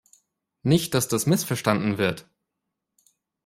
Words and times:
Nicht, 0.63 0.95
dass 0.95 1.07
das 1.09 1.27
missverstanden 1.27 1.99
wird! 1.99 2.25